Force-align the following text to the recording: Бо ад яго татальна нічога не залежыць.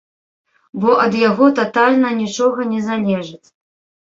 Бо 0.85 0.89
ад 1.03 1.17
яго 1.29 1.45
татальна 1.61 2.09
нічога 2.23 2.59
не 2.73 2.81
залежыць. 2.89 3.47